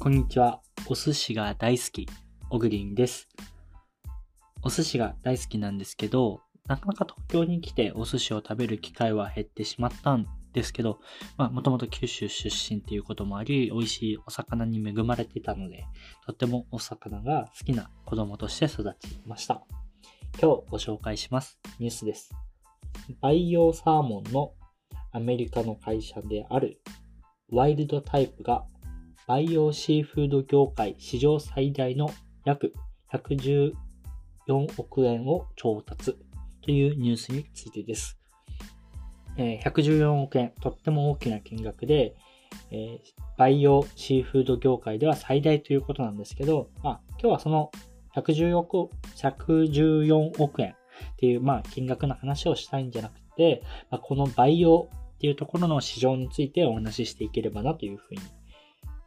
[0.00, 0.62] こんにちは。
[0.86, 2.08] お寿司が大好き、
[2.48, 3.28] オグリンです。
[4.62, 11.00] お寿司が大好きなんですけど、なかなか東京に来てお寿司を食べる機会は減ってしまったんですけど、
[11.36, 15.84] まあ、もともと九州出身っていうこともあり、美味しいお魚に恵まれてたので、
[16.24, 19.62] とってもお魚が好きな子供として育ちました。
[20.40, 22.30] 今日ご紹介しますニュースです。
[23.20, 24.54] 培養サーモンの
[25.12, 26.80] アメリカの会社である
[27.50, 28.64] ワイルドタイプが
[29.26, 32.10] 培養シーフード業界史上最大の
[32.44, 32.72] 約
[33.12, 33.72] 114
[34.76, 36.16] 億円を調達
[36.62, 38.18] というニュースについてです。
[39.36, 42.14] 114億円、とっても大きな金額で、
[42.70, 42.98] えー
[43.40, 47.70] 培養シーフード業界では最大ということなんですけど、まあ、今日はその
[48.14, 50.74] 114億 ,114 億円っ
[51.16, 58.20] ていう、まあ、金額の話をしたいんじゃなくて、まあ、この培養っていうところの市場についてお話ししていければなというふうに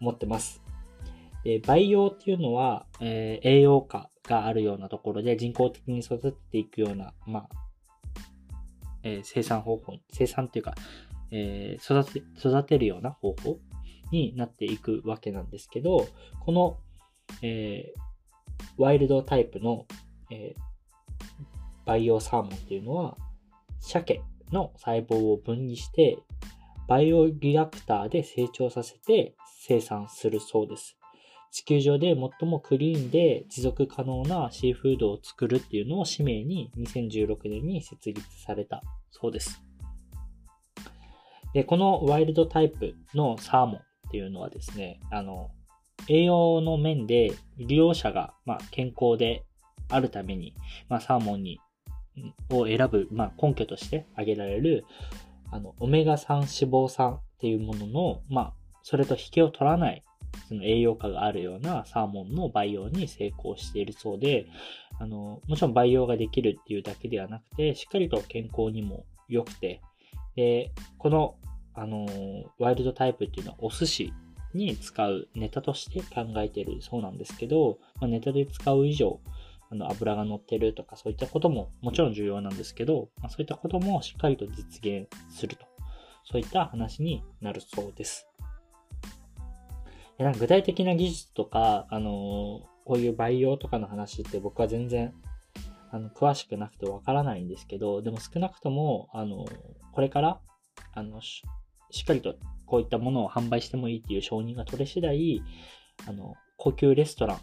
[0.00, 0.62] 思ってます。
[1.44, 7.48] で培養っていうのは、えー栄養価があるようなところで人工的に育てていくような、まあ、
[9.04, 10.74] えー生産方法、生産っていうか、
[11.30, 13.58] えー育て、育てるような方法
[14.10, 16.08] になっていくわけなんですけど、
[16.40, 16.78] この、
[17.42, 17.92] え
[18.76, 19.86] ワイルドタイプの、
[20.30, 20.66] えー
[21.86, 23.16] 培養サーモンっていうのは、
[23.78, 24.20] 鮭
[24.52, 26.18] の細胞を分離して、
[26.88, 30.96] バイオリアクターで成長させて生産するそうです。
[31.50, 39.62] 地球上で最もクリーンで持続可能なシーフードを作るっていうのを使命に2016年に設立されたそうです。
[41.54, 45.50] で、このワイルドタイプのサーモンっていうのはですね、あの、
[46.08, 49.44] 栄養の面で利用者が、ま、健康で
[49.88, 50.54] あるために、
[50.88, 51.58] まあ、サーモンに
[52.50, 54.84] を選ぶ、まあ、根拠として挙げられる
[55.50, 60.02] あのオメガ3脂肪酸っていうものの、まあ、それと引けを取らない
[60.48, 64.46] その栄養価があるようなサーモンの培養に成功しているそうで
[64.98, 69.80] あのもちろん培養ができるっていうだけではなくてしっかりと健康にも良くて
[70.34, 71.36] でこの
[71.74, 72.06] あの
[72.58, 74.12] ワイルドタイプっていうのはお寿司
[74.54, 79.20] に使うネタとして考えているそうなんですけど、まあ、ネタで使う以上
[79.70, 85.66] あの油が乗ってるとかそういったことももちろん重要なんですけど、まあ、そういったこともしっかりと実現すると
[86.24, 88.28] そういった話になるそうです。
[90.18, 95.12] なんか具体的な技術とか、あのーこういう培養とかの話って僕は全然
[95.90, 99.50] あの詳しくなくてわからないんですけど、でも少なくとも、あのー
[99.92, 100.40] これから
[100.94, 101.42] あのし
[101.90, 105.42] しっかりとこういったものを販売してもいいっていう承認が取れ次第、
[106.06, 107.40] あの高級レストラン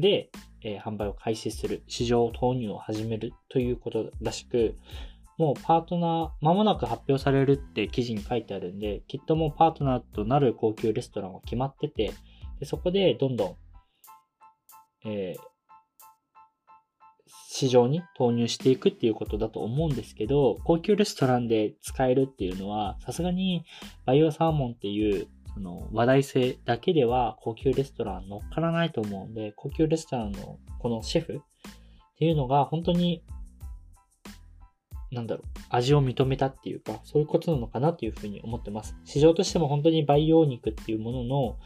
[0.00, 0.30] で、
[0.62, 4.76] えー販売を開始する、市場投入を始めるということらしく、
[5.38, 12.12] もうパートナー、間もなく発表されるって記事に書いてあるんで、きっともうパートナーとなる高級レストランは決まってて、
[12.58, 13.56] でそこでどんど
[15.04, 15.50] ん、えー
[17.52, 23.64] 市場に投入していくっていうことだと思うんですけど、高級レストランで使えるっていうのは、さすがに
[24.06, 31.40] バイオサーモンっていうその話題性だけでは高級レストラン乗っからないと思うんで、高級レストランのこのシェフっ
[32.18, 33.22] ていうのが本当に、
[35.10, 38.96] なんだろう、味を認めたっていうか、そういうことなのかなというふうに思ってます。
[39.04, 41.58] 市場としても本当に培養肉っていうものの、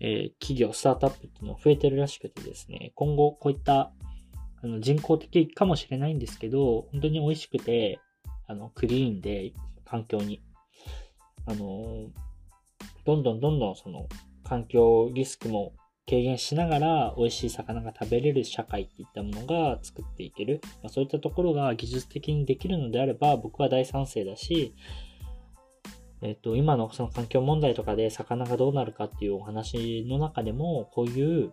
[0.00, 3.92] えー企業、スタートアップっていうのは増えてるらしくてですね、今後こういった
[4.62, 8.00] あの人工的かもしれないんですけど、本当に美味しくて、
[8.46, 9.52] あの、クリーンで、
[9.84, 10.42] 環境に、
[11.46, 12.10] あの、
[13.08, 14.06] どんどんどんどんその、
[14.44, 15.72] 環境リスクも
[16.06, 20.60] 軽減しながら、美味しい魚が食べれる社会っていったものが作っていける。
[20.82, 24.74] まあ、そういったところが技術的にできるのであれば、僕は大賛成だし、
[26.20, 31.52] えっと、今のその環境問題とかで魚がどうなるかっていうお話の中でも、こういう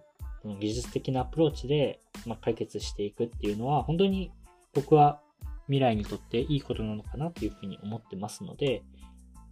[0.60, 4.34] 技術的なアプローチで、ま、解決していくっていうのは、本当に
[4.74, 5.22] 僕は
[5.68, 8.84] 未来にとっていいことなのかなというふうに思ってますので、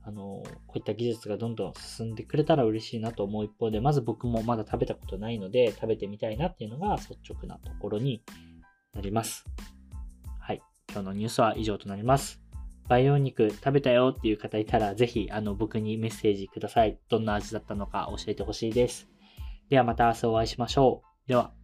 [0.06, 8.22] あの、こういった技術がどんどん進んでくれたら嬉しいなと思う一方で、まず僕もまだ食べたことないので、食べてみたいなっていうのが率直なところに
[8.94, 9.46] なります。
[10.40, 10.62] はい。
[10.92, 12.42] 今日のニュースは以上となります。
[12.90, 17.00] 培養肉食べたよっていう方いたら、ぜひ、あの、僕にメッセージください。
[17.08, 19.08] どんな味だったのか教えてほしいです。
[19.70, 21.30] ではまた明日お会いしましょう。
[21.30, 21.63] では。